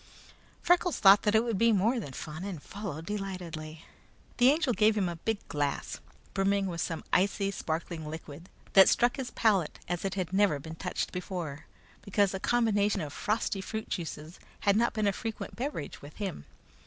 [0.63, 3.85] Freckles thought that it would be more than fun, and followed delightedly.
[4.37, 5.99] The Angel gave him a big glass,
[6.33, 10.73] brimming with some icy, sparkling liquid that struck his palate as it never had been
[10.75, 11.67] touched before,
[12.01, 16.45] because a combination of frosty fruit juices had not been a frequent beverage with him.